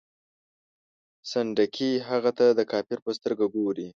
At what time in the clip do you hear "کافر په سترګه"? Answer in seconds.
2.71-3.45